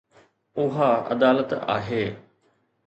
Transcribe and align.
اها 0.57 0.85
عدالت 1.11 1.53
آهي 1.53 2.15